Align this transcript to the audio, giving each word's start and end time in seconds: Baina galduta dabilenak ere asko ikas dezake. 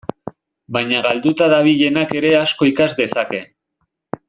Baina 0.77 1.01
galduta 1.07 1.49
dabilenak 1.51 2.15
ere 2.23 2.33
asko 2.41 2.71
ikas 2.73 2.89
dezake. 3.03 3.45